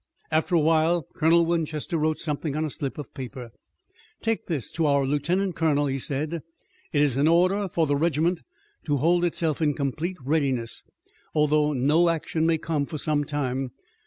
After 0.31 0.55
a 0.55 0.59
while 0.59 1.05
Colonel 1.13 1.45
Winchester 1.45 1.95
wrote 1.95 2.17
something 2.17 2.55
on 2.55 2.65
a 2.65 2.71
slip 2.71 2.97
of 2.97 3.13
paper: 3.13 3.51
"Take 4.19 4.47
this 4.47 4.71
to 4.71 4.87
our 4.87 5.05
lieutenant 5.05 5.55
colonel," 5.55 5.85
he 5.85 5.99
said. 5.99 6.41
"It 6.91 7.03
is 7.03 7.17
an 7.17 7.27
order 7.27 7.67
for 7.69 7.85
the 7.85 7.95
regiment 7.95 8.41
to 8.85 8.97
hold 8.97 9.23
itself 9.23 9.61
in 9.61 9.75
complete 9.75 10.17
readiness, 10.25 10.81
although 11.35 11.73
no 11.73 12.09
action 12.09 12.47
may 12.47 12.57
come 12.57 12.87
for 12.87 12.97
some 12.97 13.25
time. 13.25 13.73